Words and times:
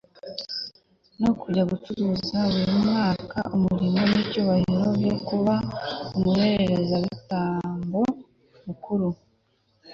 no 1.21 1.31
kujya 1.39 1.61
acuruza 1.75 2.39
buri 2.53 2.73
mwaka 2.81 3.37
umurimo 3.55 3.99
n'icyubahiro 4.09 4.87
byo 4.99 5.13
kuba 5.27 5.55
umuherezabitambo 6.17 8.01
mukuru 8.65 9.07